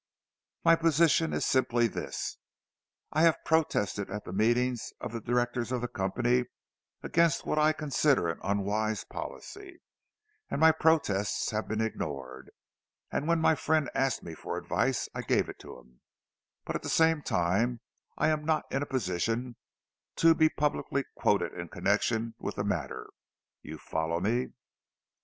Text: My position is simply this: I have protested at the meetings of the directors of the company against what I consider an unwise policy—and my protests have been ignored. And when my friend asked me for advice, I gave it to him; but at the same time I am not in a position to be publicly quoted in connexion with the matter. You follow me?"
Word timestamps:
My 0.65 0.75
position 0.75 1.31
is 1.31 1.45
simply 1.45 1.85
this: 1.85 2.39
I 3.11 3.21
have 3.21 3.37
protested 3.45 4.09
at 4.09 4.25
the 4.25 4.33
meetings 4.33 4.91
of 4.99 5.11
the 5.11 5.21
directors 5.21 5.71
of 5.71 5.81
the 5.81 5.87
company 5.87 6.45
against 7.03 7.45
what 7.45 7.59
I 7.59 7.71
consider 7.71 8.27
an 8.27 8.39
unwise 8.41 9.03
policy—and 9.03 10.59
my 10.59 10.71
protests 10.71 11.51
have 11.51 11.67
been 11.67 11.81
ignored. 11.81 12.49
And 13.11 13.27
when 13.27 13.37
my 13.39 13.53
friend 13.53 13.91
asked 13.93 14.23
me 14.23 14.33
for 14.33 14.57
advice, 14.57 15.07
I 15.13 15.21
gave 15.21 15.47
it 15.49 15.59
to 15.59 15.77
him; 15.77 16.01
but 16.65 16.75
at 16.75 16.81
the 16.81 16.89
same 16.89 17.21
time 17.21 17.81
I 18.17 18.29
am 18.29 18.43
not 18.43 18.65
in 18.71 18.81
a 18.81 18.87
position 18.87 19.55
to 20.15 20.33
be 20.33 20.49
publicly 20.49 21.05
quoted 21.15 21.53
in 21.53 21.67
connexion 21.67 22.33
with 22.39 22.55
the 22.55 22.63
matter. 22.63 23.11
You 23.61 23.77
follow 23.77 24.19
me?" 24.19 24.53